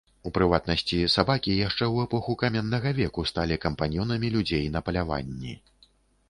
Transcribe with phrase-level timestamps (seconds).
[0.27, 5.55] У прыватнасці, сабакі яшчэ ў эпоху каменнага веку сталі кампаньёнамі людзей на паляванні.